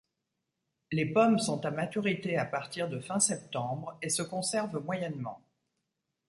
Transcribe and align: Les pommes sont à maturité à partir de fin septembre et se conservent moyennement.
Les 0.91 1.05
pommes 1.05 1.37
sont 1.37 1.63
à 1.63 1.69
maturité 1.69 2.35
à 2.35 2.43
partir 2.45 2.89
de 2.89 2.99
fin 2.99 3.19
septembre 3.19 3.99
et 4.01 4.09
se 4.09 4.23
conservent 4.23 4.83
moyennement. 4.83 5.43